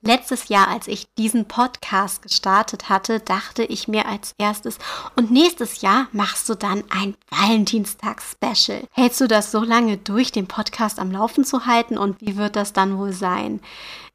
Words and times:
Letztes 0.00 0.48
Jahr, 0.48 0.68
als 0.68 0.86
ich 0.86 1.12
diesen 1.18 1.46
Podcast 1.46 2.22
gestartet 2.22 2.88
hatte, 2.88 3.18
dachte 3.18 3.64
ich 3.64 3.88
mir 3.88 4.06
als 4.06 4.32
erstes, 4.38 4.78
und 5.16 5.32
nächstes 5.32 5.80
Jahr 5.80 6.06
machst 6.12 6.48
du 6.48 6.54
dann 6.54 6.84
ein 6.88 7.16
Valentinstags-Special. 7.30 8.84
Hältst 8.92 9.20
du 9.20 9.26
das 9.26 9.50
so 9.50 9.64
lange 9.64 9.96
durch, 9.96 10.30
den 10.30 10.46
Podcast 10.46 11.00
am 11.00 11.10
Laufen 11.10 11.44
zu 11.44 11.66
halten 11.66 11.98
und 11.98 12.20
wie 12.20 12.36
wird 12.36 12.54
das 12.54 12.72
dann 12.72 12.96
wohl 12.96 13.12
sein? 13.12 13.60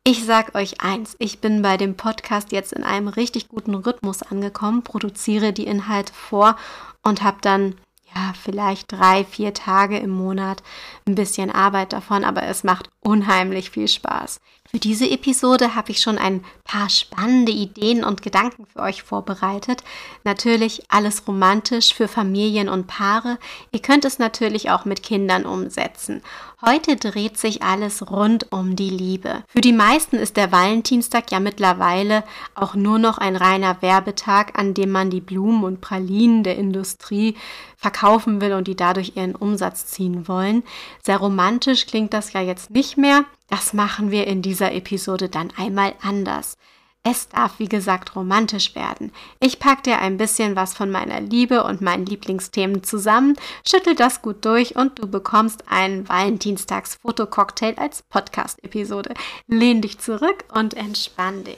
Ich 0.05 0.23
sag 0.23 0.55
euch 0.55 0.79
eins, 0.79 1.17
ich 1.19 1.39
bin 1.39 1.61
bei 1.61 1.75
dem 1.75 1.95
Podcast 1.97 2.53
jetzt 2.53 2.71
in 2.71 2.85
einem 2.85 3.09
richtig 3.09 3.49
guten 3.49 3.75
Rhythmus 3.75 4.21
angekommen, 4.21 4.83
produziere 4.83 5.51
die 5.51 5.67
Inhalte 5.67 6.13
vor 6.13 6.55
und 7.03 7.23
habe 7.23 7.37
dann 7.41 7.75
ja, 8.15 8.33
vielleicht 8.41 8.91
drei, 8.91 9.25
vier 9.25 9.53
Tage 9.53 9.97
im 9.97 10.11
Monat 10.11 10.63
ein 11.05 11.15
bisschen 11.15 11.51
Arbeit 11.51 11.93
davon, 11.93 12.23
aber 12.23 12.43
es 12.43 12.63
macht 12.63 12.89
unheimlich 13.03 13.69
viel 13.69 13.87
Spaß. 13.87 14.39
Für 14.75 14.79
diese 14.79 15.07
Episode 15.07 15.75
habe 15.75 15.91
ich 15.91 16.01
schon 16.01 16.17
ein 16.17 16.43
paar 16.63 16.89
spannende 16.89 17.51
Ideen 17.51 18.03
und 18.03 18.23
Gedanken 18.23 18.65
für 18.65 18.79
euch 18.79 19.03
vorbereitet. 19.03 19.83
Natürlich 20.23 20.85
alles 20.89 21.27
romantisch 21.27 21.93
für 21.93 22.07
Familien 22.07 22.69
und 22.69 22.87
Paare. 22.87 23.37
Ihr 23.71 23.83
könnt 23.83 24.03
es 24.03 24.17
natürlich 24.17 24.71
auch 24.71 24.85
mit 24.85 25.03
Kindern 25.03 25.45
umsetzen. 25.45 26.23
Heute 26.65 26.95
dreht 26.95 27.37
sich 27.37 27.61
alles 27.61 28.09
rund 28.09 28.51
um 28.53 28.77
die 28.77 28.89
Liebe. 28.89 29.43
Für 29.47 29.59
die 29.59 29.73
meisten 29.73 30.15
ist 30.15 30.37
der 30.37 30.53
Valentinstag 30.53 31.29
ja 31.29 31.41
mittlerweile 31.41 32.23
auch 32.55 32.73
nur 32.73 32.99
noch 32.99 33.17
ein 33.17 33.35
reiner 33.35 33.81
Werbetag, 33.81 34.57
an 34.57 34.73
dem 34.73 34.89
man 34.89 35.09
die 35.09 35.19
Blumen 35.19 35.65
und 35.65 35.81
Pralinen 35.81 36.43
der 36.43 36.57
Industrie 36.57 37.35
verkaufen 37.75 38.39
will 38.39 38.53
und 38.53 38.69
die 38.69 38.77
dadurch 38.77 39.17
ihren 39.17 39.35
Umsatz 39.35 39.87
ziehen 39.87 40.29
wollen. 40.29 40.63
Sehr 41.03 41.17
romantisch 41.17 41.85
klingt 41.85 42.13
das 42.13 42.31
ja 42.31 42.39
jetzt 42.39 42.71
nicht 42.71 42.92
mehr. 42.97 43.25
Das 43.49 43.73
machen 43.73 44.11
wir 44.11 44.27
in 44.27 44.41
dieser 44.41 44.73
Episode 44.73 45.29
dann 45.29 45.51
einmal 45.57 45.93
anders. 46.01 46.57
Es 47.05 47.27
darf, 47.27 47.59
wie 47.59 47.67
gesagt, 47.67 48.15
romantisch 48.15 48.75
werden. 48.75 49.11
Ich 49.41 49.59
packe 49.59 49.81
dir 49.81 49.99
ein 49.99 50.15
bisschen 50.15 50.55
was 50.55 50.73
von 50.73 50.89
meiner 50.89 51.19
Liebe 51.19 51.65
und 51.65 51.81
meinen 51.81 52.05
Lieblingsthemen 52.05 52.81
zusammen, 52.83 53.35
schüttel 53.67 53.93
das 53.93 54.21
gut 54.21 54.45
durch 54.45 54.77
und 54.77 54.99
du 54.99 55.07
bekommst 55.07 55.69
einen 55.69 56.07
Valentinstags-Fotococktail 56.07 57.75
als 57.77 58.03
Podcast-Episode. 58.03 59.15
Lehn 59.47 59.81
dich 59.81 59.99
zurück 59.99 60.45
und 60.53 60.75
entspann 60.75 61.43
dich. 61.43 61.57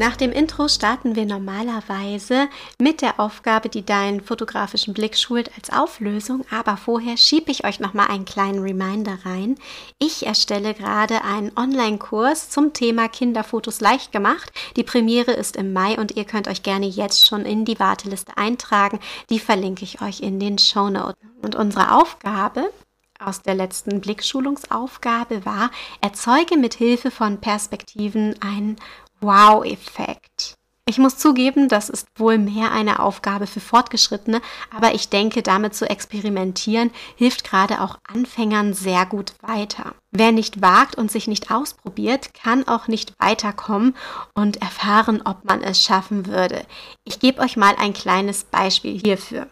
Nach 0.00 0.16
dem 0.16 0.32
Intro 0.32 0.66
starten 0.68 1.14
wir 1.14 1.26
normalerweise 1.26 2.48
mit 2.78 3.02
der 3.02 3.20
Aufgabe, 3.20 3.68
die 3.68 3.84
deinen 3.84 4.22
fotografischen 4.22 4.94
Blick 4.94 5.14
schult, 5.14 5.50
als 5.58 5.68
Auflösung. 5.68 6.42
Aber 6.50 6.78
vorher 6.78 7.18
schiebe 7.18 7.50
ich 7.50 7.66
euch 7.66 7.80
nochmal 7.80 8.08
einen 8.08 8.24
kleinen 8.24 8.60
Reminder 8.60 9.18
rein. 9.26 9.58
Ich 9.98 10.24
erstelle 10.24 10.72
gerade 10.72 11.22
einen 11.22 11.52
Online-Kurs 11.54 12.48
zum 12.48 12.72
Thema 12.72 13.10
Kinderfotos 13.10 13.82
leicht 13.82 14.10
gemacht. 14.10 14.50
Die 14.76 14.84
Premiere 14.84 15.32
ist 15.32 15.54
im 15.56 15.74
Mai 15.74 15.98
und 15.98 16.16
ihr 16.16 16.24
könnt 16.24 16.48
euch 16.48 16.62
gerne 16.62 16.86
jetzt 16.86 17.26
schon 17.26 17.44
in 17.44 17.66
die 17.66 17.78
Warteliste 17.78 18.38
eintragen. 18.38 19.00
Die 19.28 19.38
verlinke 19.38 19.84
ich 19.84 20.00
euch 20.00 20.20
in 20.20 20.40
den 20.40 20.56
Show 20.56 20.88
Notes. 20.88 21.20
Und 21.42 21.56
unsere 21.56 21.94
Aufgabe 21.94 22.70
aus 23.18 23.42
der 23.42 23.54
letzten 23.54 24.00
Blickschulungsaufgabe 24.00 25.44
war, 25.44 25.70
erzeuge 26.00 26.56
mit 26.56 26.72
Hilfe 26.72 27.10
von 27.10 27.38
Perspektiven 27.38 28.34
einen 28.40 28.76
Wow-Effekt. 29.20 30.54
Ich 30.90 30.98
muss 30.98 31.18
zugeben, 31.18 31.68
das 31.68 31.88
ist 31.88 32.08
wohl 32.16 32.36
mehr 32.36 32.72
eine 32.72 32.98
Aufgabe 32.98 33.46
für 33.46 33.60
Fortgeschrittene, 33.60 34.40
aber 34.74 34.92
ich 34.92 35.08
denke, 35.08 35.40
damit 35.40 35.72
zu 35.72 35.88
experimentieren 35.88 36.90
hilft 37.14 37.44
gerade 37.44 37.80
auch 37.80 37.96
Anfängern 38.12 38.74
sehr 38.74 39.06
gut 39.06 39.34
weiter. 39.40 39.94
Wer 40.10 40.32
nicht 40.32 40.62
wagt 40.62 40.96
und 40.96 41.08
sich 41.08 41.28
nicht 41.28 41.52
ausprobiert, 41.52 42.34
kann 42.34 42.66
auch 42.66 42.88
nicht 42.88 43.12
weiterkommen 43.20 43.94
und 44.34 44.60
erfahren, 44.62 45.22
ob 45.24 45.44
man 45.44 45.62
es 45.62 45.80
schaffen 45.80 46.26
würde. 46.26 46.64
Ich 47.04 47.20
gebe 47.20 47.40
euch 47.40 47.56
mal 47.56 47.76
ein 47.78 47.92
kleines 47.92 48.42
Beispiel 48.42 48.98
hierfür. 48.98 49.46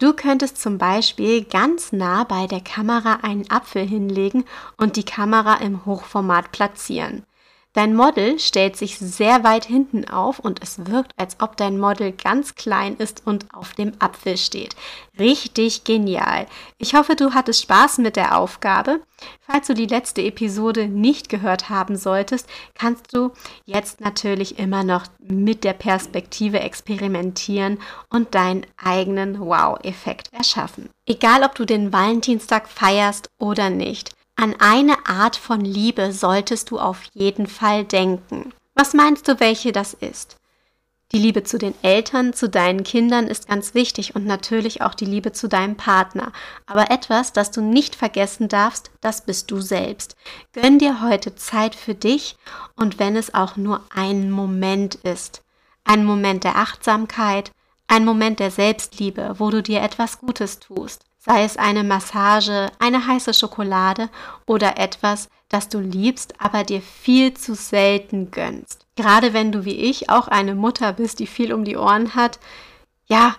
Du 0.00 0.14
könntest 0.14 0.60
zum 0.60 0.78
Beispiel 0.78 1.44
ganz 1.44 1.92
nah 1.92 2.24
bei 2.24 2.48
der 2.48 2.60
Kamera 2.60 3.20
einen 3.22 3.48
Apfel 3.52 3.86
hinlegen 3.86 4.44
und 4.78 4.96
die 4.96 5.04
Kamera 5.04 5.58
im 5.58 5.86
Hochformat 5.86 6.50
platzieren. 6.50 7.24
Dein 7.74 7.94
Model 7.94 8.38
stellt 8.38 8.76
sich 8.76 8.98
sehr 8.98 9.44
weit 9.44 9.64
hinten 9.64 10.06
auf 10.06 10.38
und 10.38 10.62
es 10.62 10.86
wirkt, 10.86 11.12
als 11.16 11.36
ob 11.40 11.56
dein 11.56 11.78
Model 11.80 12.12
ganz 12.12 12.54
klein 12.54 12.96
ist 12.96 13.26
und 13.26 13.46
auf 13.54 13.72
dem 13.72 13.92
Apfel 13.98 14.36
steht. 14.36 14.76
Richtig 15.18 15.84
genial. 15.84 16.46
Ich 16.76 16.94
hoffe, 16.94 17.16
du 17.16 17.32
hattest 17.32 17.62
Spaß 17.62 17.96
mit 17.98 18.16
der 18.16 18.36
Aufgabe. 18.36 19.00
Falls 19.40 19.68
du 19.68 19.74
die 19.74 19.86
letzte 19.86 20.20
Episode 20.20 20.86
nicht 20.86 21.30
gehört 21.30 21.70
haben 21.70 21.96
solltest, 21.96 22.46
kannst 22.74 23.14
du 23.14 23.30
jetzt 23.64 24.02
natürlich 24.02 24.58
immer 24.58 24.84
noch 24.84 25.06
mit 25.18 25.64
der 25.64 25.72
Perspektive 25.72 26.60
experimentieren 26.60 27.78
und 28.10 28.34
deinen 28.34 28.66
eigenen 28.76 29.40
Wow-Effekt 29.40 30.30
erschaffen. 30.34 30.90
Egal, 31.06 31.42
ob 31.42 31.54
du 31.54 31.64
den 31.64 31.90
Valentinstag 31.90 32.68
feierst 32.68 33.30
oder 33.38 33.70
nicht. 33.70 34.14
An 34.36 34.56
eine 34.58 35.06
Art 35.06 35.36
von 35.36 35.60
Liebe 35.60 36.12
solltest 36.12 36.70
du 36.70 36.78
auf 36.78 37.02
jeden 37.12 37.46
Fall 37.46 37.84
denken. 37.84 38.52
Was 38.74 38.94
meinst 38.94 39.28
du, 39.28 39.38
welche 39.40 39.72
das 39.72 39.94
ist? 39.94 40.38
Die 41.12 41.18
Liebe 41.18 41.44
zu 41.44 41.58
den 41.58 41.74
Eltern, 41.82 42.32
zu 42.32 42.48
deinen 42.48 42.84
Kindern 42.84 43.26
ist 43.26 43.46
ganz 43.46 43.74
wichtig 43.74 44.16
und 44.16 44.24
natürlich 44.24 44.80
auch 44.80 44.94
die 44.94 45.04
Liebe 45.04 45.32
zu 45.32 45.46
deinem 45.46 45.76
Partner. 45.76 46.32
Aber 46.64 46.90
etwas, 46.90 47.34
das 47.34 47.50
du 47.50 47.60
nicht 47.60 47.94
vergessen 47.94 48.48
darfst, 48.48 48.90
das 49.02 49.26
bist 49.26 49.50
du 49.50 49.60
selbst. 49.60 50.16
Gönn 50.52 50.78
dir 50.78 51.02
heute 51.02 51.34
Zeit 51.34 51.74
für 51.74 51.94
dich 51.94 52.36
und 52.74 52.98
wenn 52.98 53.14
es 53.14 53.34
auch 53.34 53.56
nur 53.56 53.82
ein 53.94 54.30
Moment 54.30 54.94
ist. 54.94 55.42
Ein 55.84 56.06
Moment 56.06 56.44
der 56.44 56.56
Achtsamkeit, 56.56 57.52
ein 57.88 58.06
Moment 58.06 58.40
der 58.40 58.50
Selbstliebe, 58.50 59.34
wo 59.36 59.50
du 59.50 59.62
dir 59.62 59.82
etwas 59.82 60.18
Gutes 60.18 60.60
tust 60.60 61.04
sei 61.24 61.44
es 61.44 61.56
eine 61.56 61.84
Massage, 61.84 62.70
eine 62.78 63.06
heiße 63.06 63.32
Schokolade 63.32 64.08
oder 64.46 64.78
etwas, 64.78 65.28
das 65.48 65.68
du 65.68 65.78
liebst, 65.78 66.34
aber 66.38 66.64
dir 66.64 66.80
viel 66.80 67.34
zu 67.34 67.54
selten 67.54 68.30
gönnst. 68.30 68.86
Gerade 68.96 69.32
wenn 69.32 69.52
du 69.52 69.64
wie 69.64 69.76
ich 69.76 70.10
auch 70.10 70.28
eine 70.28 70.54
Mutter 70.54 70.94
bist, 70.94 71.20
die 71.20 71.26
viel 71.26 71.52
um 71.52 71.64
die 71.64 71.76
Ohren 71.76 72.14
hat, 72.14 72.40
ja, 73.06 73.36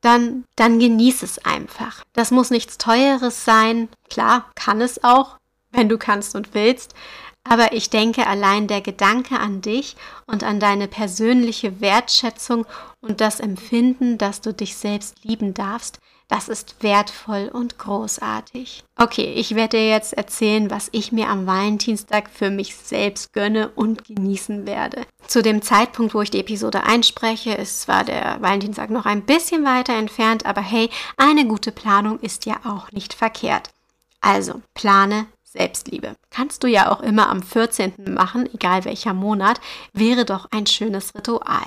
dann, 0.00 0.44
dann 0.56 0.78
genieß 0.78 1.22
es 1.22 1.44
einfach. 1.44 2.02
Das 2.12 2.30
muss 2.30 2.50
nichts 2.50 2.78
Teures 2.78 3.44
sein. 3.44 3.88
Klar, 4.08 4.50
kann 4.54 4.80
es 4.80 5.02
auch, 5.02 5.36
wenn 5.72 5.88
du 5.88 5.98
kannst 5.98 6.36
und 6.36 6.54
willst. 6.54 6.94
Aber 7.44 7.72
ich 7.72 7.90
denke, 7.90 8.26
allein 8.26 8.66
der 8.66 8.80
Gedanke 8.80 9.38
an 9.38 9.60
dich 9.60 9.96
und 10.26 10.42
an 10.42 10.58
deine 10.58 10.88
persönliche 10.88 11.80
Wertschätzung 11.80 12.66
und 13.00 13.20
das 13.20 13.40
Empfinden, 13.40 14.18
dass 14.18 14.40
du 14.40 14.52
dich 14.52 14.76
selbst 14.76 15.22
lieben 15.24 15.54
darfst, 15.54 16.00
das 16.28 16.48
ist 16.48 16.82
wertvoll 16.82 17.50
und 17.52 17.78
großartig. 17.78 18.82
Okay, 18.96 19.32
ich 19.34 19.54
werde 19.54 19.76
dir 19.76 19.88
jetzt 19.88 20.12
erzählen, 20.12 20.70
was 20.70 20.88
ich 20.90 21.12
mir 21.12 21.28
am 21.28 21.46
Valentinstag 21.46 22.28
für 22.30 22.50
mich 22.50 22.74
selbst 22.76 23.32
gönne 23.32 23.68
und 23.68 24.04
genießen 24.04 24.66
werde. 24.66 25.06
Zu 25.28 25.42
dem 25.42 25.62
Zeitpunkt, 25.62 26.14
wo 26.14 26.22
ich 26.22 26.30
die 26.30 26.40
Episode 26.40 26.82
einspreche, 26.82 27.52
ist 27.52 27.82
zwar 27.82 28.02
der 28.02 28.40
Valentinstag 28.40 28.90
noch 28.90 29.06
ein 29.06 29.22
bisschen 29.22 29.64
weiter 29.64 29.94
entfernt, 29.94 30.46
aber 30.46 30.62
hey, 30.62 30.90
eine 31.16 31.46
gute 31.46 31.70
Planung 31.70 32.18
ist 32.20 32.44
ja 32.44 32.56
auch 32.64 32.90
nicht 32.90 33.14
verkehrt. 33.14 33.70
Also, 34.20 34.62
plane 34.74 35.26
Selbstliebe. 35.44 36.16
Kannst 36.30 36.64
du 36.64 36.66
ja 36.66 36.90
auch 36.90 37.00
immer 37.00 37.28
am 37.28 37.42
14. 37.42 37.92
machen, 38.08 38.52
egal 38.52 38.84
welcher 38.84 39.14
Monat, 39.14 39.60
wäre 39.92 40.24
doch 40.24 40.48
ein 40.50 40.66
schönes 40.66 41.14
Ritual. 41.14 41.66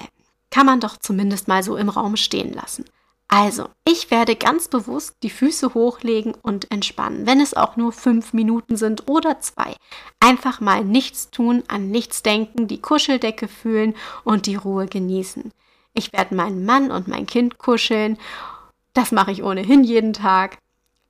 Kann 0.51 0.65
man 0.65 0.79
doch 0.79 0.97
zumindest 0.97 1.47
mal 1.47 1.63
so 1.63 1.77
im 1.77 1.89
Raum 1.89 2.17
stehen 2.17 2.53
lassen. 2.53 2.85
Also, 3.31 3.69
ich 3.85 4.09
werde 4.09 4.35
ganz 4.35 4.67
bewusst 4.69 5.17
die 5.21 5.29
Füße 5.29 5.75
hochlegen 5.75 6.33
und 6.41 6.71
entspannen, 6.71 7.27
wenn 7.27 7.39
es 7.39 7.53
auch 7.53 7.77
nur 7.77 7.91
fünf 7.91 8.33
Minuten 8.33 8.75
sind 8.75 9.07
oder 9.07 9.39
zwei. 9.39 9.75
Einfach 10.19 10.61
mal 10.61 10.83
nichts 10.83 11.29
tun, 11.29 11.63
an 11.67 11.91
nichts 11.91 12.23
denken, 12.23 12.67
die 12.67 12.81
Kuscheldecke 12.81 13.47
fühlen 13.47 13.95
und 14.23 14.47
die 14.47 14.55
Ruhe 14.55 14.87
genießen. 14.87 15.51
Ich 15.93 16.11
werde 16.11 16.33
meinen 16.33 16.65
Mann 16.65 16.89
und 16.89 17.07
mein 17.07 17.27
Kind 17.27 17.59
kuscheln. 17.59 18.17
Das 18.93 19.11
mache 19.11 19.31
ich 19.31 19.43
ohnehin 19.43 19.83
jeden 19.83 20.13
Tag. 20.13 20.57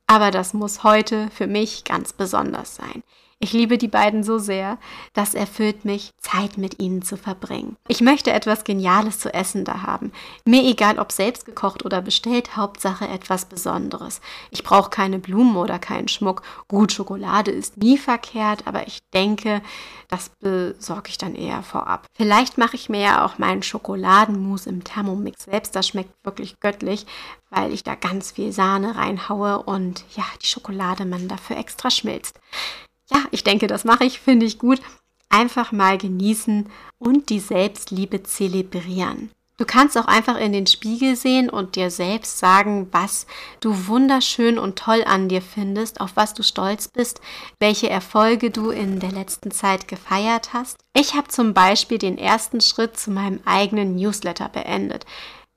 Aber 0.06 0.30
das 0.30 0.52
muss 0.52 0.84
heute 0.84 1.30
für 1.30 1.46
mich 1.46 1.84
ganz 1.84 2.12
besonders 2.12 2.76
sein. 2.76 3.02
Ich 3.42 3.54
liebe 3.54 3.78
die 3.78 3.88
beiden 3.88 4.22
so 4.22 4.36
sehr, 4.36 4.76
das 5.14 5.32
erfüllt 5.32 5.86
mich, 5.86 6.10
Zeit 6.18 6.58
mit 6.58 6.78
ihnen 6.78 7.00
zu 7.00 7.16
verbringen. 7.16 7.78
Ich 7.88 8.02
möchte 8.02 8.32
etwas 8.32 8.64
Geniales 8.64 9.18
zu 9.18 9.32
essen 9.32 9.64
da 9.64 9.80
haben. 9.82 10.12
Mir 10.44 10.62
egal, 10.62 10.98
ob 10.98 11.10
selbst 11.10 11.46
gekocht 11.46 11.82
oder 11.86 12.02
bestellt, 12.02 12.58
Hauptsache 12.58 13.08
etwas 13.08 13.46
Besonderes. 13.46 14.20
Ich 14.50 14.62
brauche 14.62 14.90
keine 14.90 15.18
Blumen 15.18 15.56
oder 15.56 15.78
keinen 15.78 16.08
Schmuck. 16.08 16.42
Gut, 16.68 16.92
Schokolade 16.92 17.50
ist 17.50 17.78
nie 17.78 17.96
verkehrt, 17.96 18.66
aber 18.66 18.86
ich 18.86 18.98
denke, 19.14 19.62
das 20.08 20.28
besorge 20.28 21.08
ich 21.08 21.16
dann 21.16 21.34
eher 21.34 21.62
vorab. 21.62 22.08
Vielleicht 22.12 22.58
mache 22.58 22.76
ich 22.76 22.90
mir 22.90 23.00
ja 23.00 23.24
auch 23.24 23.38
meinen 23.38 23.62
Schokoladenmus 23.62 24.66
im 24.66 24.84
Thermomix 24.84 25.44
selbst. 25.44 25.74
Das 25.74 25.88
schmeckt 25.88 26.12
wirklich 26.24 26.60
göttlich, 26.60 27.06
weil 27.48 27.72
ich 27.72 27.84
da 27.84 27.94
ganz 27.94 28.32
viel 28.32 28.52
Sahne 28.52 28.96
reinhaue 28.96 29.62
und 29.62 30.04
ja, 30.14 30.24
die 30.42 30.46
Schokolade 30.46 31.06
man 31.06 31.26
dafür 31.26 31.56
extra 31.56 31.90
schmilzt 31.90 32.38
ja, 33.10 33.24
ich 33.30 33.44
denke, 33.44 33.66
das 33.66 33.84
mache 33.84 34.04
ich, 34.04 34.20
finde 34.20 34.46
ich 34.46 34.58
gut. 34.58 34.80
Einfach 35.28 35.72
mal 35.72 35.98
genießen 35.98 36.66
und 36.98 37.30
die 37.30 37.40
Selbstliebe 37.40 38.22
zelebrieren. 38.22 39.30
Du 39.60 39.66
kannst 39.66 39.98
auch 39.98 40.06
einfach 40.06 40.38
in 40.38 40.54
den 40.54 40.66
Spiegel 40.66 41.16
sehen 41.16 41.50
und 41.50 41.76
dir 41.76 41.90
selbst 41.90 42.38
sagen, 42.38 42.88
was 42.92 43.26
du 43.60 43.88
wunderschön 43.88 44.58
und 44.58 44.78
toll 44.78 45.04
an 45.06 45.28
dir 45.28 45.42
findest, 45.42 46.00
auf 46.00 46.12
was 46.14 46.32
du 46.32 46.42
stolz 46.42 46.88
bist, 46.88 47.20
welche 47.58 47.90
Erfolge 47.90 48.50
du 48.50 48.70
in 48.70 49.00
der 49.00 49.12
letzten 49.12 49.50
Zeit 49.50 49.86
gefeiert 49.86 50.54
hast. 50.54 50.78
Ich 50.94 51.12
habe 51.12 51.28
zum 51.28 51.52
Beispiel 51.52 51.98
den 51.98 52.16
ersten 52.16 52.62
Schritt 52.62 52.98
zu 52.98 53.10
meinem 53.10 53.40
eigenen 53.44 53.96
Newsletter 53.96 54.48
beendet. 54.48 55.04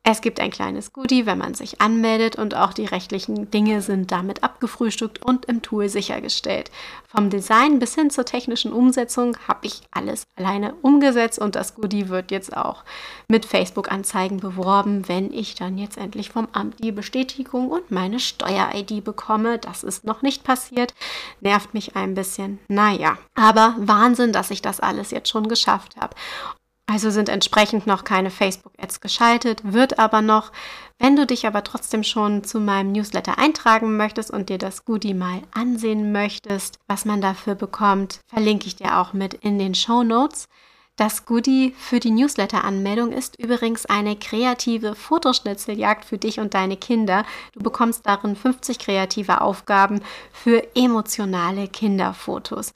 Es 0.05 0.19
gibt 0.19 0.41
ein 0.41 0.51
kleines 0.51 0.91
Goodie, 0.91 1.25
wenn 1.25 1.38
man 1.38 1.53
sich 1.53 1.79
anmeldet 1.79 2.35
und 2.35 2.55
auch 2.55 2.73
die 2.73 2.83
rechtlichen 2.83 3.50
Dinge 3.51 3.81
sind 3.81 4.11
damit 4.11 4.44
abgefrühstückt 4.44 5.23
und 5.23 5.45
im 5.45 5.61
Tool 5.61 5.88
sichergestellt. 5.88 6.71
Vom 7.07 7.29
Design 7.29 7.79
bis 7.79 7.95
hin 7.95 8.09
zur 8.09 8.25
technischen 8.25 8.73
Umsetzung 8.73 9.38
habe 9.47 9.65
ich 9.65 9.81
alles 9.91 10.27
alleine 10.35 10.73
umgesetzt 10.81 11.39
und 11.39 11.55
das 11.55 11.75
Goodie 11.75 12.09
wird 12.09 12.31
jetzt 12.31 12.55
auch 12.57 12.83
mit 13.29 13.45
Facebook-Anzeigen 13.45 14.41
beworben, 14.41 15.07
wenn 15.07 15.31
ich 15.31 15.55
dann 15.55 15.77
jetzt 15.77 15.97
endlich 15.97 16.31
vom 16.31 16.50
Amt 16.51 16.83
die 16.83 16.91
Bestätigung 16.91 17.69
und 17.69 17.89
meine 17.89 18.19
Steuer-ID 18.19 19.05
bekomme. 19.05 19.57
Das 19.57 19.85
ist 19.85 20.03
noch 20.03 20.21
nicht 20.21 20.44
passiert, 20.44 20.94
nervt 21.39 21.73
mich 21.73 21.95
ein 21.95 22.13
bisschen. 22.13 22.59
Naja, 22.67 23.17
aber 23.35 23.73
Wahnsinn, 23.77 24.33
dass 24.33 24.51
ich 24.51 24.61
das 24.61 24.81
alles 24.81 25.11
jetzt 25.11 25.29
schon 25.29 25.47
geschafft 25.47 25.95
habe. 25.95 26.13
Also 26.85 27.12
sind 27.12 27.30
entsprechend 27.30 27.88
noch 27.88 28.03
keine 28.03 28.30
Facebook-Ads 28.30 29.00
geschaltet, 29.00 29.62
wird 29.63 30.00
aber 30.00 30.21
noch. 30.21 30.51
Wenn 31.00 31.15
du 31.15 31.25
dich 31.25 31.47
aber 31.47 31.63
trotzdem 31.63 32.03
schon 32.03 32.44
zu 32.44 32.59
meinem 32.59 32.91
Newsletter 32.91 33.38
eintragen 33.38 33.95
möchtest 33.95 34.31
und 34.31 34.50
dir 34.50 34.57
das 34.57 34.83
Goodie 34.83 35.13
mal 35.13 35.41
ansehen 35.53 36.12
möchtest, 36.12 36.80
was 36.88 37.06
man 37.06 37.21
dafür 37.21 37.56
bekommt, 37.56 38.19
verlinke 38.27 38.68
ich 38.68 38.75
dir 38.75 38.97
auch 39.00 39.13
mit 39.13 39.33
in 39.33 39.59
den 39.59 39.75
Show 39.75 40.03
Notes. 40.03 40.50
Das 40.95 41.25
Goodie 41.25 41.74
für 41.75 42.00
die 42.00 42.12
Newsletter-Anmeldung 42.12 43.13
ist 43.13 43.39
übrigens 43.39 43.88
eine 43.88 44.15
kreative 44.15 44.94
Fotoschnitzeljagd 44.94 46.06
für 46.06 46.19
dich 46.19 46.39
und 46.39 46.53
deine 46.53 46.77
Kinder. 46.77 47.25
Du 47.53 47.62
bekommst 47.62 48.06
darin 48.06 48.36
50 48.36 48.77
kreative 48.77 49.41
Aufgaben 49.41 50.01
für 50.31 50.75
emotionale 50.75 51.68
Kinderfotos. 51.68 52.74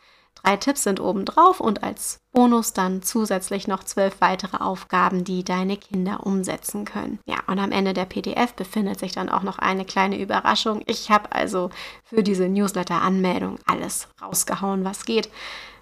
Drei 0.48 0.56
Tipps 0.56 0.84
sind 0.84 1.02
oben 1.02 1.26
drauf 1.26 1.60
und 1.60 1.84
als 1.84 2.20
Bonus 2.32 2.72
dann 2.72 3.02
zusätzlich 3.02 3.68
noch 3.68 3.84
zwölf 3.84 4.22
weitere 4.22 4.64
Aufgaben, 4.64 5.26
die 5.26 5.44
deine 5.44 5.76
Kinder 5.76 6.26
umsetzen 6.26 6.86
können. 6.86 7.20
Ja, 7.28 7.40
und 7.48 7.60
am 7.60 7.74
Ende 7.74 7.94
der 7.94 8.06
PDF 8.06 8.54
befindet 8.54 8.98
sich 8.98 9.12
dann 9.12 9.28
auch 9.28 9.44
noch 9.44 9.60
eine 9.60 9.84
kleine 9.84 10.18
Überraschung. 10.18 10.84
Ich 10.86 11.12
habe 11.12 11.34
also 11.34 11.70
für 12.06 12.24
diese 12.24 12.48
Newsletter-Anmeldung 12.48 13.60
alles 13.66 14.08
rausgehauen, 14.22 14.86
was 14.86 15.04
geht. 15.04 15.30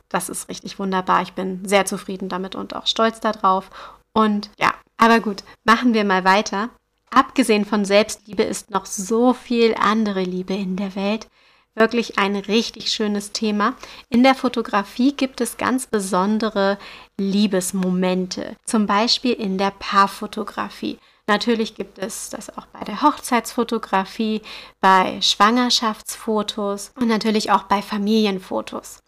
Das 0.09 0.29
ist 0.29 0.49
richtig 0.49 0.79
wunderbar. 0.79 1.21
Ich 1.21 1.33
bin 1.33 1.63
sehr 1.67 1.85
zufrieden 1.85 2.27
damit 2.27 2.55
und 2.55 2.75
auch 2.75 2.87
stolz 2.87 3.19
darauf. 3.19 3.69
Und 4.13 4.49
ja, 4.59 4.73
aber 4.97 5.19
gut, 5.19 5.43
machen 5.63 5.93
wir 5.93 6.05
mal 6.05 6.23
weiter. 6.23 6.71
Abgesehen 7.11 7.65
von 7.65 7.85
Selbstliebe 7.85 8.41
ist 8.41 8.71
noch 8.71 8.87
so 8.87 9.33
viel 9.33 9.75
andere 9.79 10.23
Liebe 10.23 10.55
in 10.55 10.75
der 10.75 10.95
Welt 10.95 11.27
wirklich 11.75 12.17
ein 12.17 12.35
richtig 12.35 12.91
schönes 12.91 13.31
Thema. 13.31 13.75
In 14.09 14.23
der 14.23 14.35
Fotografie 14.35 15.13
gibt 15.13 15.41
es 15.41 15.57
ganz 15.57 15.87
besondere 15.87 16.77
Liebesmomente, 17.17 18.55
zum 18.65 18.87
Beispiel 18.87 19.33
in 19.33 19.57
der 19.57 19.71
Paarfotografie. 19.71 20.97
Natürlich 21.27 21.75
gibt 21.75 21.97
es 21.97 22.29
das 22.29 22.55
auch 22.55 22.67
bei 22.67 22.83
der 22.85 23.01
Hochzeitsfotografie, 23.01 24.41
bei 24.79 25.19
Schwangerschaftsfotos 25.21 26.91
und 26.95 27.07
natürlich 27.07 27.51
auch 27.51 27.63
bei 27.63 27.81
Familienfotos. 27.81 28.99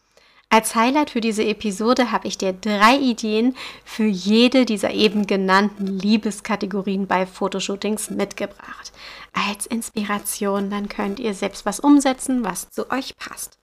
Als 0.50 0.76
Highlight 0.76 1.10
für 1.10 1.20
diese 1.20 1.44
Episode 1.44 2.12
habe 2.12 2.28
ich 2.28 2.38
dir 2.38 2.54
drei 2.54 2.98
Ideen 2.98 3.56
für 3.84 4.06
jede 4.06 4.66
dieser 4.66 4.92
eben 4.92 5.28
genannten 5.28 5.86
Liebeskategorien 5.86 7.06
bei 7.06 7.26
Fotoshootings 7.26 8.10
mitgebracht. 8.12 8.94
Als 9.34 9.66
Inspiration, 9.66 10.70
dann 10.70 10.88
könnt 10.88 11.20
ihr 11.20 11.34
selbst 11.34 11.66
was 11.66 11.82
umsetzen, 11.82 12.46
was 12.46 12.70
zu 12.70 12.90
euch 12.92 13.18
passt. 13.18 13.58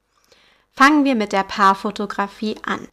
Fangen 0.73 1.05
wir 1.05 1.15
mit 1.15 1.33
der 1.33 1.45
Paarfotografie 1.45 2.57
an. 2.67 2.87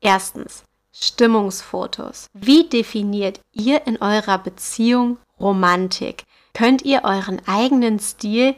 Erstens, 0.00 0.62
Stimmungsfotos. 0.92 2.28
Wie 2.32 2.68
definiert 2.68 3.40
ihr 3.52 3.86
in 3.88 4.00
eurer 4.00 4.38
Beziehung 4.38 5.18
Romantik? 5.40 6.24
Könnt 6.54 6.82
ihr 6.82 7.02
euren 7.02 7.40
eigenen 7.48 7.98
Stil 7.98 8.54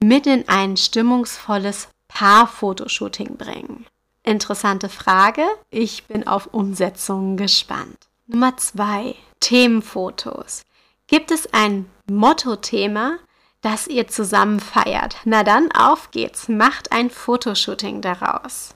mit 0.00 0.26
in 0.26 0.48
ein 0.48 0.76
stimmungsvolles 0.76 1.88
Paarfotoshooting 2.08 3.36
bringen? 3.36 3.86
Interessante 4.28 4.90
Frage. 4.90 5.42
Ich 5.70 6.04
bin 6.04 6.26
auf 6.26 6.48
Umsetzungen 6.52 7.38
gespannt. 7.38 7.96
Nummer 8.26 8.58
zwei. 8.58 9.14
Themenfotos. 9.40 10.64
Gibt 11.06 11.30
es 11.30 11.54
ein 11.54 11.88
Motto-Thema, 12.10 13.20
das 13.62 13.86
ihr 13.86 14.06
zusammen 14.06 14.60
feiert? 14.60 15.16
Na 15.24 15.44
dann, 15.44 15.72
auf 15.72 16.10
geht's. 16.10 16.46
Macht 16.50 16.92
ein 16.92 17.08
Fotoshooting 17.08 18.02
daraus. 18.02 18.74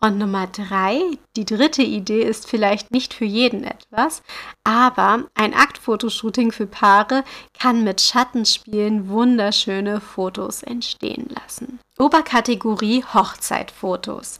Und 0.00 0.16
Nummer 0.16 0.46
drei, 0.46 1.02
die 1.36 1.44
dritte 1.44 1.82
Idee 1.82 2.22
ist 2.22 2.48
vielleicht 2.48 2.90
nicht 2.90 3.12
für 3.12 3.26
jeden 3.26 3.64
etwas, 3.64 4.22
aber 4.64 5.24
ein 5.34 5.52
Aktfotoshooting 5.52 6.52
für 6.52 6.66
Paare 6.66 7.22
kann 7.58 7.84
mit 7.84 8.00
Schattenspielen 8.00 9.10
wunderschöne 9.10 10.00
Fotos 10.00 10.62
entstehen 10.62 11.28
lassen. 11.28 11.80
Oberkategorie 11.98 13.04
Hochzeitfotos. 13.04 14.38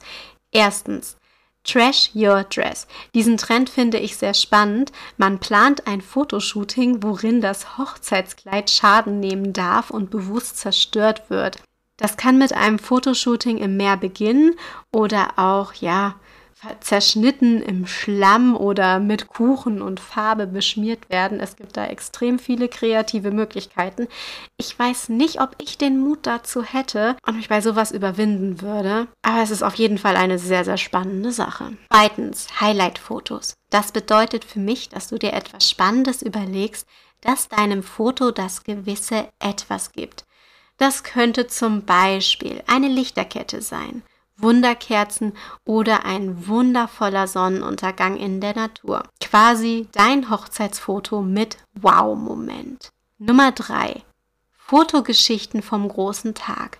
Erstens, 0.51 1.17
Trash 1.63 2.11
Your 2.15 2.45
Dress. 2.45 2.87
Diesen 3.13 3.37
Trend 3.37 3.69
finde 3.69 3.99
ich 3.99 4.15
sehr 4.15 4.33
spannend. 4.33 4.91
Man 5.17 5.39
plant 5.39 5.85
ein 5.85 6.01
Fotoshooting, 6.01 7.03
worin 7.03 7.41
das 7.41 7.77
Hochzeitskleid 7.77 8.69
Schaden 8.69 9.19
nehmen 9.19 9.53
darf 9.53 9.89
und 9.89 10.09
bewusst 10.09 10.57
zerstört 10.57 11.29
wird. 11.29 11.61
Das 11.97 12.15
kann 12.15 12.37
mit 12.37 12.53
einem 12.53 12.79
Fotoshooting 12.79 13.57
im 13.57 13.75
Meer 13.75 13.97
beginnen 13.97 14.55
oder 14.93 15.33
auch, 15.37 15.73
ja, 15.73 16.15
zerschnitten 16.79 17.61
im 17.61 17.85
Schlamm 17.85 18.55
oder 18.55 18.99
mit 18.99 19.27
Kuchen 19.27 19.81
und 19.81 19.99
Farbe 19.99 20.47
beschmiert 20.47 21.09
werden. 21.09 21.39
Es 21.39 21.55
gibt 21.55 21.77
da 21.77 21.85
extrem 21.85 22.39
viele 22.39 22.67
kreative 22.67 23.31
Möglichkeiten. 23.31 24.07
Ich 24.57 24.77
weiß 24.77 25.09
nicht, 25.09 25.39
ob 25.39 25.55
ich 25.59 25.77
den 25.77 25.99
Mut 25.99 26.19
dazu 26.23 26.63
hätte 26.63 27.15
und 27.25 27.37
mich 27.37 27.49
bei 27.49 27.61
sowas 27.61 27.91
überwinden 27.91 28.61
würde, 28.61 29.07
aber 29.21 29.41
es 29.43 29.51
ist 29.51 29.63
auf 29.63 29.75
jeden 29.75 29.97
Fall 29.97 30.15
eine 30.15 30.39
sehr, 30.39 30.65
sehr 30.65 30.77
spannende 30.77 31.31
Sache. 31.31 31.77
Zweitens, 31.91 32.47
Highlight-Fotos. 32.59 33.55
Das 33.69 33.91
bedeutet 33.91 34.45
für 34.45 34.59
mich, 34.59 34.89
dass 34.89 35.09
du 35.09 35.17
dir 35.17 35.33
etwas 35.33 35.69
Spannendes 35.69 36.21
überlegst, 36.21 36.87
das 37.21 37.49
deinem 37.49 37.83
Foto 37.83 38.31
das 38.31 38.63
gewisse 38.63 39.27
etwas 39.39 39.91
gibt. 39.91 40.25
Das 40.77 41.03
könnte 41.03 41.47
zum 41.47 41.85
Beispiel 41.85 42.63
eine 42.67 42.87
Lichterkette 42.87 43.61
sein 43.61 44.03
Wunderkerzen 44.37 45.33
oder 45.65 46.05
ein 46.05 46.47
wundervoller 46.47 47.27
Sonnenuntergang 47.27 48.17
in 48.17 48.39
der 48.39 48.55
Natur. 48.55 49.03
Quasi 49.19 49.87
dein 49.93 50.29
Hochzeitsfoto 50.29 51.21
mit 51.21 51.57
Wow-Moment. 51.73 52.89
Nummer 53.17 53.51
3. 53.51 54.03
Fotogeschichten 54.57 55.63
vom 55.63 55.87
großen 55.87 56.35
Tag. 56.35 56.79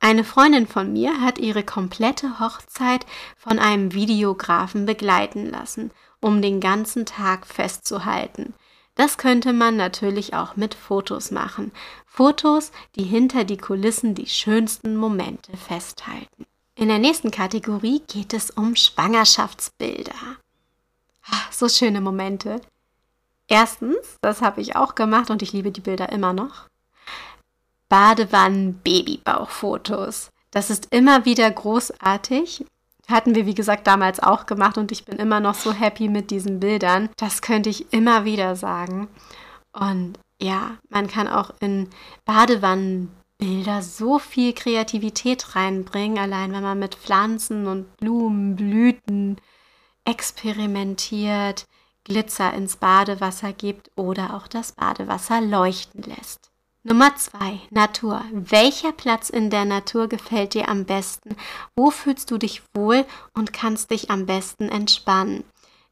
Eine 0.00 0.24
Freundin 0.24 0.66
von 0.66 0.92
mir 0.92 1.20
hat 1.20 1.38
ihre 1.38 1.62
komplette 1.62 2.40
Hochzeit 2.40 3.04
von 3.36 3.58
einem 3.58 3.92
Videografen 3.92 4.86
begleiten 4.86 5.50
lassen, 5.50 5.90
um 6.20 6.42
den 6.42 6.60
ganzen 6.60 7.04
Tag 7.04 7.46
festzuhalten. 7.46 8.54
Das 8.94 9.18
könnte 9.18 9.52
man 9.52 9.76
natürlich 9.76 10.34
auch 10.34 10.56
mit 10.56 10.74
Fotos 10.74 11.30
machen. 11.30 11.70
Fotos, 12.06 12.72
die 12.96 13.04
hinter 13.04 13.44
die 13.44 13.56
Kulissen 13.56 14.14
die 14.16 14.26
schönsten 14.26 14.96
Momente 14.96 15.56
festhalten. 15.56 16.46
In 16.78 16.86
der 16.86 17.00
nächsten 17.00 17.32
Kategorie 17.32 18.02
geht 18.06 18.32
es 18.32 18.52
um 18.52 18.76
Schwangerschaftsbilder. 18.76 20.14
Ach, 21.28 21.50
so 21.50 21.68
schöne 21.68 22.00
Momente. 22.00 22.60
Erstens, 23.48 23.96
das 24.20 24.42
habe 24.42 24.60
ich 24.60 24.76
auch 24.76 24.94
gemacht 24.94 25.30
und 25.30 25.42
ich 25.42 25.52
liebe 25.52 25.72
die 25.72 25.80
Bilder 25.80 26.12
immer 26.12 26.32
noch. 26.32 26.68
Badewannen-Babybauchfotos. 27.88 30.30
Das 30.52 30.70
ist 30.70 30.86
immer 30.94 31.24
wieder 31.24 31.50
großartig. 31.50 32.64
Hatten 33.08 33.34
wir, 33.34 33.44
wie 33.44 33.56
gesagt, 33.56 33.88
damals 33.88 34.20
auch 34.20 34.46
gemacht 34.46 34.78
und 34.78 34.92
ich 34.92 35.04
bin 35.04 35.18
immer 35.18 35.40
noch 35.40 35.56
so 35.56 35.72
happy 35.72 36.08
mit 36.08 36.30
diesen 36.30 36.60
Bildern. 36.60 37.08
Das 37.16 37.42
könnte 37.42 37.70
ich 37.70 37.92
immer 37.92 38.24
wieder 38.24 38.54
sagen. 38.54 39.08
Und 39.72 40.16
ja, 40.40 40.76
man 40.90 41.08
kann 41.08 41.26
auch 41.26 41.50
in 41.58 41.90
Badewannenbilder 43.38 43.82
so 43.82 44.18
viel 44.18 44.52
Kreativität 44.52 45.54
reinbringen, 45.54 46.18
allein 46.18 46.52
wenn 46.52 46.62
man 46.62 46.78
mit 46.78 46.96
Pflanzen 46.96 47.66
und 47.66 47.96
Blumen, 47.96 48.56
Blüten 48.56 49.36
experimentiert, 50.04 51.66
Glitzer 52.04 52.52
ins 52.54 52.76
Badewasser 52.76 53.52
gibt 53.52 53.90
oder 53.96 54.34
auch 54.34 54.48
das 54.48 54.72
Badewasser 54.72 55.40
leuchten 55.40 56.02
lässt. 56.02 56.50
Nummer 56.82 57.14
zwei, 57.16 57.60
Natur. 57.70 58.24
Welcher 58.32 58.92
Platz 58.92 59.28
in 59.28 59.50
der 59.50 59.66
Natur 59.66 60.08
gefällt 60.08 60.54
dir 60.54 60.68
am 60.68 60.84
besten? 60.84 61.36
Wo 61.76 61.90
fühlst 61.90 62.30
du 62.30 62.38
dich 62.38 62.62
wohl 62.74 63.04
und 63.34 63.52
kannst 63.52 63.90
dich 63.90 64.10
am 64.10 64.26
besten 64.26 64.68
entspannen? 64.68 65.44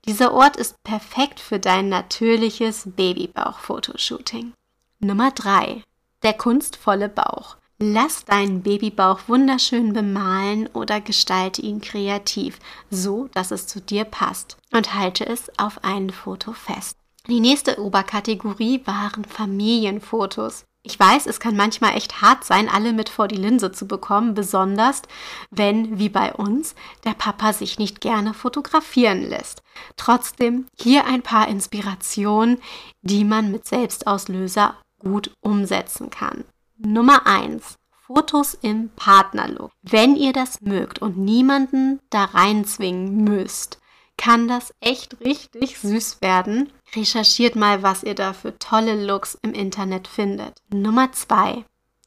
Dieser 0.06 0.32
Ort 0.32 0.56
ist 0.56 0.82
perfekt 0.84 1.40
für 1.40 1.58
dein 1.58 1.88
natürliches 1.88 2.88
Babybauch-Fotoshooting. 2.96 4.52
Nummer 5.00 5.32
drei, 5.32 5.82
der 6.22 6.34
kunstvolle 6.34 7.08
Bauch. 7.08 7.56
Lass 7.78 8.24
deinen 8.24 8.62
Babybauch 8.62 9.20
wunderschön 9.26 9.92
bemalen 9.92 10.66
oder 10.68 11.02
gestalte 11.02 11.60
ihn 11.60 11.82
kreativ, 11.82 12.58
so 12.90 13.28
dass 13.34 13.50
es 13.50 13.66
zu 13.66 13.80
dir 13.80 14.04
passt 14.04 14.56
und 14.72 14.94
halte 14.94 15.26
es 15.26 15.50
auf 15.58 15.84
ein 15.84 16.08
Foto 16.08 16.52
fest. 16.52 16.96
Die 17.28 17.40
nächste 17.40 17.80
Oberkategorie 17.80 18.80
waren 18.86 19.24
Familienfotos. 19.26 20.64
Ich 20.84 20.98
weiß, 20.98 21.26
es 21.26 21.40
kann 21.40 21.56
manchmal 21.56 21.96
echt 21.96 22.22
hart 22.22 22.44
sein, 22.44 22.68
alle 22.68 22.92
mit 22.92 23.08
vor 23.08 23.26
die 23.26 23.36
Linse 23.36 23.72
zu 23.72 23.88
bekommen, 23.88 24.34
besonders 24.34 25.02
wenn, 25.50 25.98
wie 25.98 26.08
bei 26.08 26.32
uns, 26.32 26.76
der 27.04 27.14
Papa 27.14 27.52
sich 27.52 27.80
nicht 27.80 28.00
gerne 28.00 28.32
fotografieren 28.32 29.28
lässt. 29.28 29.62
Trotzdem 29.96 30.66
hier 30.78 31.04
ein 31.04 31.22
paar 31.22 31.48
Inspirationen, 31.48 32.62
die 33.02 33.24
man 33.24 33.50
mit 33.50 33.66
Selbstauslöser 33.66 34.76
gut 34.98 35.34
umsetzen 35.40 36.10
kann. 36.10 36.44
Nummer 36.78 37.26
1. 37.26 37.78
Fotos 38.06 38.54
im 38.54 38.90
Partnerlook. 38.90 39.72
Wenn 39.82 40.14
ihr 40.14 40.32
das 40.32 40.60
mögt 40.60 41.00
und 41.00 41.18
niemanden 41.18 42.00
da 42.10 42.24
reinzwingen 42.24 43.24
müsst, 43.24 43.80
kann 44.16 44.48
das 44.48 44.72
echt 44.80 45.20
richtig 45.20 45.78
süß 45.78 46.22
werden. 46.22 46.72
Recherchiert 46.94 47.56
mal, 47.56 47.82
was 47.82 48.02
ihr 48.02 48.14
da 48.14 48.32
für 48.32 48.58
tolle 48.58 49.04
Looks 49.04 49.36
im 49.42 49.52
Internet 49.52 50.08
findet. 50.08 50.62
Nummer 50.70 51.12
zwei. 51.12 51.64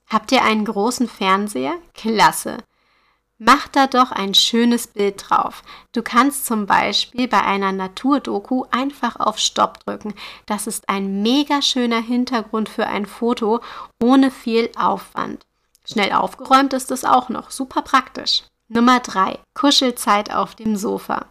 Habt 0.07 0.31
ihr 0.31 0.43
einen 0.43 0.65
großen 0.65 1.07
Fernseher? 1.07 1.75
Klasse. 1.93 2.57
Macht 3.41 3.77
da 3.77 3.87
doch 3.87 4.11
ein 4.11 4.33
schönes 4.33 4.87
Bild 4.87 5.29
drauf. 5.29 5.63
Du 5.93 6.03
kannst 6.03 6.45
zum 6.45 6.65
Beispiel 6.65 7.29
bei 7.29 7.41
einer 7.41 7.71
Naturdoku 7.71 8.65
einfach 8.69 9.15
auf 9.15 9.39
Stopp 9.39 9.85
drücken. 9.85 10.13
Das 10.45 10.67
ist 10.67 10.89
ein 10.89 11.21
mega 11.21 11.61
schöner 11.61 12.01
Hintergrund 12.01 12.67
für 12.67 12.85
ein 12.85 13.05
Foto 13.05 13.61
ohne 14.03 14.29
viel 14.29 14.69
Aufwand. 14.77 15.45
Schnell 15.85 16.11
aufgeräumt 16.11 16.73
ist 16.73 16.91
es 16.91 17.05
auch 17.05 17.29
noch, 17.29 17.49
super 17.49 17.81
praktisch. 17.81 18.43
Nummer 18.67 18.99
3. 18.99 19.39
Kuschelzeit 19.53 20.35
auf 20.35 20.55
dem 20.55 20.75
Sofa. 20.75 21.25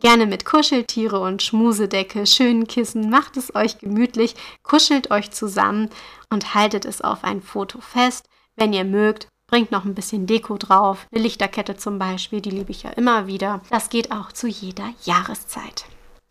Gerne 0.00 0.26
mit 0.26 0.44
Kuscheltiere 0.44 1.20
und 1.20 1.44
Schmusedecke, 1.44 2.26
schönen 2.26 2.66
Kissen, 2.66 3.08
macht 3.08 3.36
es 3.36 3.54
euch 3.54 3.78
gemütlich, 3.78 4.34
kuschelt 4.64 5.12
euch 5.12 5.30
zusammen 5.30 5.90
und 6.28 6.54
haltet 6.54 6.84
es 6.86 7.02
auf 7.02 7.22
ein 7.22 7.40
Foto 7.40 7.80
fest. 7.80 8.28
Wenn 8.56 8.72
ihr 8.72 8.84
mögt, 8.84 9.28
bringt 9.52 9.70
noch 9.70 9.84
ein 9.84 9.94
bisschen 9.94 10.26
Deko 10.26 10.56
drauf, 10.56 11.06
eine 11.12 11.22
Lichterkette 11.22 11.76
zum 11.76 11.98
Beispiel, 11.98 12.40
die 12.40 12.50
liebe 12.50 12.72
ich 12.72 12.82
ja 12.82 12.90
immer 12.90 13.26
wieder. 13.26 13.60
Das 13.70 13.90
geht 13.90 14.10
auch 14.10 14.32
zu 14.32 14.48
jeder 14.48 14.92
Jahreszeit. 15.04 15.84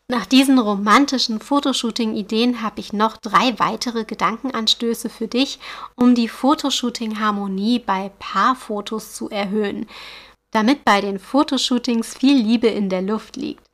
Nach 0.09 0.25
diesen 0.25 0.59
romantischen 0.59 1.39
Fotoshooting-Ideen 1.39 2.61
habe 2.61 2.81
ich 2.81 2.91
noch 2.91 3.15
drei 3.15 3.57
weitere 3.59 4.03
Gedankenanstöße 4.03 5.09
für 5.09 5.29
dich, 5.29 5.59
um 5.95 6.15
die 6.15 6.27
Fotoshooting-Harmonie 6.27 7.79
bei 7.79 8.11
Paarfotos 8.19 9.13
zu 9.13 9.29
erhöhen 9.29 9.85
damit 10.51 10.85
bei 10.85 11.01
den 11.01 11.17
Fotoshootings 11.17 12.13
viel 12.13 12.37
Liebe 12.37 12.67
in 12.67 12.89
der 12.89 13.01
Luft 13.01 13.37
liegt. 13.37 13.65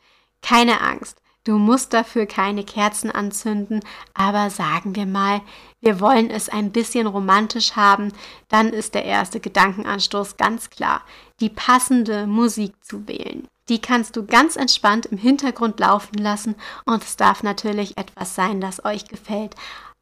Keine 0.42 0.82
Angst, 0.82 1.18
du 1.48 1.58
musst 1.58 1.94
dafür 1.94 2.26
keine 2.26 2.66
Kerzen 2.66 3.10
anzünden, 3.10 3.80
aber 4.14 4.50
sagen 4.50 4.96
wir 4.96 5.06
mal, 5.06 5.40
wir 5.80 6.02
wollen 6.02 6.30
es 6.30 6.50
ein 6.50 6.72
bisschen 6.72 7.08
romantisch 7.08 7.78
haben, 7.78 8.12
dann 8.50 8.68
ist 8.70 8.96
der 8.96 9.06
erste 9.06 9.40
Gedankenanstoß 9.40 10.36
ganz 10.38 10.70
klar, 10.70 11.04
die 11.40 11.50
passende 11.50 12.28
Musik 12.28 12.74
zu 12.84 13.08
wählen. 13.08 13.48
Die 13.70 13.80
kannst 13.80 14.16
du 14.16 14.26
ganz 14.26 14.56
entspannt 14.56 15.08
im 15.08 15.18
Hintergrund 15.18 15.80
laufen 15.80 16.18
lassen 16.18 16.56
und 16.86 17.04
es 17.04 17.16
darf 17.16 17.44
natürlich 17.44 17.98
etwas 17.98 18.36
sein, 18.36 18.62
das 18.62 18.84
euch 18.84 19.08
gefällt. 19.08 19.56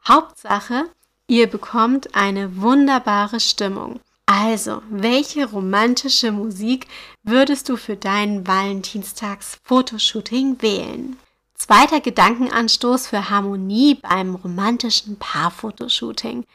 Hauptsache, 0.08 0.86
ihr 1.28 1.48
bekommt 1.48 2.16
eine 2.16 2.62
wunderbare 2.62 3.40
Stimmung. 3.40 4.00
Also, 4.28 4.82
welche 4.90 5.46
romantische 5.46 6.32
Musik 6.32 6.88
würdest 7.24 7.70
du 7.70 7.78
für 7.78 7.96
dein 7.96 8.48
Valentinstags-Fotoshooting 8.48 10.62
wählen? 10.62 11.18
Zweiter 11.58 12.02
Gedankenanstoß 12.02 13.08
für 13.08 13.30
Harmonie 13.30 13.96
beim 13.96 14.36
romantischen 14.36 15.18
Paarfotoshooting. 15.18 16.46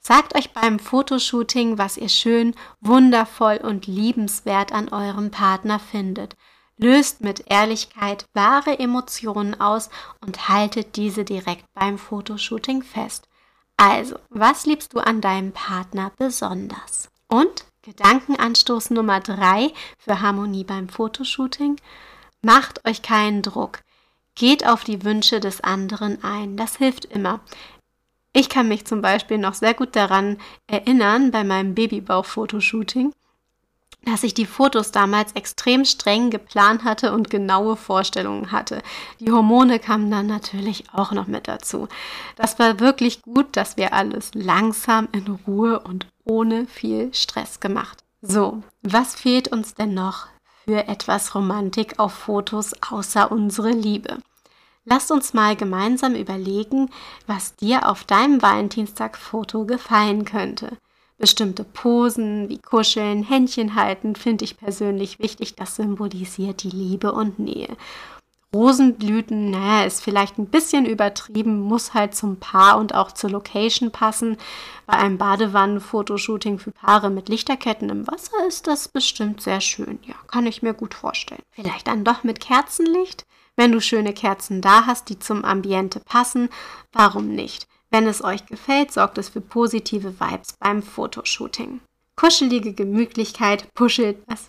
Sagt 0.00 0.34
euch 0.34 0.52
beim 0.52 0.78
Fotoshooting, 0.78 1.76
was 1.76 1.98
ihr 1.98 2.08
schön, 2.08 2.54
wundervoll 2.80 3.58
und 3.58 3.86
liebenswert 3.86 4.72
an 4.72 4.88
eurem 4.88 5.30
Partner 5.30 5.78
findet. 5.78 6.36
Löst 6.78 7.20
mit 7.20 7.44
Ehrlichkeit 7.50 8.24
wahre 8.32 8.78
Emotionen 8.78 9.60
aus 9.60 9.90
und 10.24 10.48
haltet 10.48 10.96
diese 10.96 11.24
direkt 11.24 11.66
beim 11.74 11.98
Fotoshooting 11.98 12.82
fest. 12.82 13.28
Also, 13.76 14.18
was 14.30 14.64
liebst 14.64 14.94
du 14.94 15.00
an 15.00 15.20
deinem 15.20 15.52
Partner 15.52 16.12
besonders? 16.16 17.10
Und 17.28 17.66
Gedankenanstoß 17.82 18.90
Nummer 18.90 19.20
drei 19.20 19.70
für 19.98 20.22
Harmonie 20.22 20.64
beim 20.64 20.88
Fotoshooting. 20.88 21.76
Macht 22.40 22.86
euch 22.88 23.02
keinen 23.02 23.42
Druck. 23.42 23.80
Geht 24.40 24.66
auf 24.66 24.84
die 24.84 25.04
Wünsche 25.04 25.38
des 25.38 25.60
anderen 25.60 26.24
ein. 26.24 26.56
Das 26.56 26.76
hilft 26.76 27.04
immer. 27.04 27.40
Ich 28.32 28.48
kann 28.48 28.68
mich 28.68 28.86
zum 28.86 29.02
Beispiel 29.02 29.36
noch 29.36 29.52
sehr 29.52 29.74
gut 29.74 29.94
daran 29.94 30.38
erinnern 30.66 31.30
bei 31.30 31.44
meinem 31.44 31.74
Babybauch-Fotoshooting 31.74 33.12
dass 34.06 34.22
ich 34.22 34.32
die 34.32 34.46
Fotos 34.46 34.92
damals 34.92 35.32
extrem 35.32 35.84
streng 35.84 36.30
geplant 36.30 36.84
hatte 36.84 37.12
und 37.12 37.28
genaue 37.28 37.76
Vorstellungen 37.76 38.50
hatte. 38.50 38.82
Die 39.18 39.30
Hormone 39.30 39.78
kamen 39.78 40.10
dann 40.10 40.26
natürlich 40.26 40.84
auch 40.94 41.12
noch 41.12 41.26
mit 41.26 41.48
dazu. 41.48 41.86
Das 42.34 42.58
war 42.58 42.80
wirklich 42.80 43.20
gut, 43.20 43.58
dass 43.58 43.76
wir 43.76 43.92
alles 43.92 44.30
langsam 44.32 45.06
in 45.12 45.38
Ruhe 45.46 45.80
und 45.80 46.06
ohne 46.24 46.66
viel 46.66 47.12
Stress 47.12 47.60
gemacht. 47.60 48.02
So, 48.22 48.62
was 48.80 49.16
fehlt 49.16 49.48
uns 49.48 49.74
denn 49.74 49.92
noch 49.92 50.28
für 50.64 50.88
etwas 50.88 51.34
Romantik 51.34 51.98
auf 51.98 52.14
Fotos 52.14 52.72
außer 52.90 53.30
unsere 53.30 53.72
Liebe? 53.72 54.16
Lasst 54.84 55.10
uns 55.10 55.34
mal 55.34 55.56
gemeinsam 55.56 56.14
überlegen, 56.14 56.90
was 57.26 57.54
dir 57.56 57.88
auf 57.88 58.04
deinem 58.04 58.40
Valentinstag-Foto 58.40 59.66
gefallen 59.66 60.24
könnte. 60.24 60.78
Bestimmte 61.18 61.64
Posen 61.64 62.48
wie 62.48 62.58
Kuscheln, 62.58 63.22
Händchen 63.22 63.74
halten 63.74 64.16
finde 64.16 64.44
ich 64.44 64.56
persönlich 64.56 65.18
wichtig. 65.18 65.54
Das 65.54 65.76
symbolisiert 65.76 66.62
die 66.62 66.70
Liebe 66.70 67.12
und 67.12 67.38
Nähe. 67.38 67.76
Rosenblüten, 68.54 69.50
naja, 69.50 69.84
ist 69.84 70.02
vielleicht 70.02 70.38
ein 70.38 70.46
bisschen 70.46 70.84
übertrieben, 70.84 71.60
muss 71.60 71.94
halt 71.94 72.16
zum 72.16 72.38
Paar 72.38 72.78
und 72.78 72.94
auch 72.94 73.12
zur 73.12 73.30
Location 73.30 73.92
passen. 73.92 74.38
Bei 74.86 74.94
einem 74.94 75.18
Badewannenfotoshooting 75.18 76.58
für 76.58 76.72
Paare 76.72 77.10
mit 77.10 77.28
Lichterketten 77.28 77.90
im 77.90 78.06
Wasser 78.08 78.44
ist 78.48 78.66
das 78.66 78.88
bestimmt 78.88 79.40
sehr 79.40 79.60
schön. 79.60 80.00
Ja, 80.04 80.14
kann 80.26 80.46
ich 80.46 80.62
mir 80.62 80.74
gut 80.74 80.94
vorstellen. 80.94 81.42
Vielleicht 81.50 81.86
dann 81.86 82.02
doch 82.02 82.24
mit 82.24 82.40
Kerzenlicht? 82.40 83.24
Wenn 83.60 83.72
du 83.72 83.80
schöne 83.82 84.14
Kerzen 84.14 84.62
da 84.62 84.86
hast, 84.86 85.10
die 85.10 85.18
zum 85.18 85.44
Ambiente 85.44 86.00
passen, 86.00 86.48
warum 86.94 87.28
nicht? 87.28 87.68
Wenn 87.90 88.06
es 88.06 88.24
euch 88.24 88.46
gefällt, 88.46 88.90
sorgt 88.90 89.18
es 89.18 89.28
für 89.28 89.42
positive 89.42 90.18
Vibes 90.18 90.54
beim 90.58 90.82
Fotoshooting. 90.82 91.82
Kuschelige 92.16 92.72
Gemütlichkeit 92.72 93.70
puschelt 93.74 94.16
was. 94.26 94.46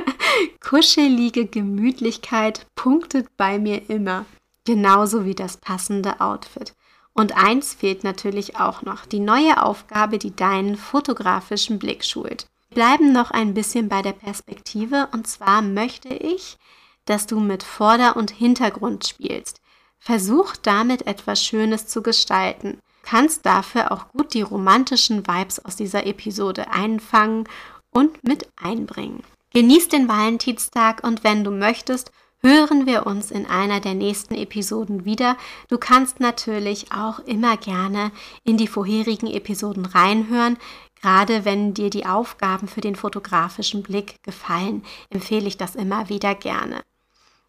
Kuschelige 0.60 1.46
Gemütlichkeit 1.46 2.66
punktet 2.74 3.26
bei 3.38 3.58
mir 3.58 3.88
immer. 3.88 4.26
Genauso 4.66 5.24
wie 5.24 5.34
das 5.34 5.56
passende 5.56 6.20
Outfit. 6.20 6.74
Und 7.14 7.34
eins 7.34 7.72
fehlt 7.72 8.04
natürlich 8.04 8.58
auch 8.58 8.82
noch, 8.82 9.06
die 9.06 9.20
neue 9.20 9.62
Aufgabe, 9.62 10.18
die 10.18 10.36
deinen 10.36 10.76
fotografischen 10.76 11.78
Blick 11.78 12.04
schult. 12.04 12.44
Wir 12.68 12.74
bleiben 12.74 13.12
noch 13.14 13.30
ein 13.30 13.54
bisschen 13.54 13.88
bei 13.88 14.02
der 14.02 14.12
Perspektive 14.12 15.08
und 15.12 15.26
zwar 15.26 15.62
möchte 15.62 16.12
ich, 16.12 16.58
dass 17.04 17.26
du 17.26 17.40
mit 17.40 17.62
Vorder- 17.62 18.16
und 18.16 18.30
Hintergrund 18.30 19.06
spielst. 19.06 19.60
Versuch 19.98 20.56
damit 20.56 21.06
etwas 21.06 21.44
Schönes 21.44 21.86
zu 21.86 22.02
gestalten. 22.02 22.80
Kannst 23.02 23.46
dafür 23.46 23.92
auch 23.92 24.08
gut 24.08 24.34
die 24.34 24.42
romantischen 24.42 25.26
Vibes 25.26 25.64
aus 25.64 25.76
dieser 25.76 26.06
Episode 26.06 26.70
einfangen 26.70 27.48
und 27.90 28.24
mit 28.24 28.48
einbringen. 28.56 29.22
Genieß 29.52 29.88
den 29.88 30.08
Valentinstag 30.08 31.04
und 31.04 31.24
wenn 31.24 31.44
du 31.44 31.50
möchtest, 31.50 32.10
hören 32.42 32.86
wir 32.86 33.06
uns 33.06 33.30
in 33.30 33.46
einer 33.46 33.80
der 33.80 33.94
nächsten 33.94 34.34
Episoden 34.34 35.04
wieder. 35.04 35.36
Du 35.68 35.78
kannst 35.78 36.20
natürlich 36.20 36.92
auch 36.92 37.20
immer 37.20 37.56
gerne 37.56 38.10
in 38.44 38.56
die 38.56 38.66
vorherigen 38.66 39.28
Episoden 39.28 39.86
reinhören. 39.86 40.58
Gerade 41.00 41.44
wenn 41.44 41.74
dir 41.74 41.90
die 41.90 42.06
Aufgaben 42.06 42.68
für 42.68 42.80
den 42.80 42.96
fotografischen 42.96 43.82
Blick 43.82 44.22
gefallen, 44.22 44.84
empfehle 45.10 45.46
ich 45.46 45.56
das 45.56 45.74
immer 45.74 46.08
wieder 46.08 46.34
gerne. 46.34 46.80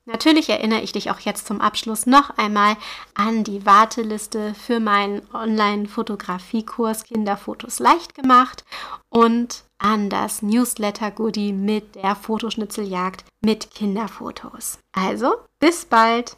Natürlich 0.06 0.50
erinnere 0.50 0.82
ich 0.82 0.92
dich 0.92 1.12
auch 1.12 1.20
jetzt 1.20 1.48
zum 1.48 1.62
Abschluss 1.62 2.06
noch 2.06 2.32
einmal 2.38 2.76
an 3.14 3.46
die 3.46 3.66
Warteliste 3.66 4.54
für 4.54 4.82
meinen 4.82 5.22
Online-Fotografiekurs 5.34 7.06
Kinderfotos 7.06 7.80
leicht 7.80 8.14
gemacht 8.14 8.66
und 9.10 9.64
an 9.78 10.10
das 10.10 10.42
Newsletter-Goodie 10.42 11.54
mit 11.54 11.96
der 11.96 12.16
Fotoschnitzeljagd 12.16 13.24
mit 13.42 13.72
Kinderfotos. 13.72 14.80
Also, 14.92 15.36
bis 15.60 15.86
bald. 15.86 16.36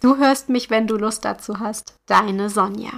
Du 0.00 0.16
hörst 0.16 0.48
mich, 0.48 0.70
wenn 0.70 0.86
du 0.86 0.96
Lust 0.96 1.24
dazu 1.24 1.58
hast. 1.58 1.94
Deine 2.06 2.48
Sonja. 2.48 2.92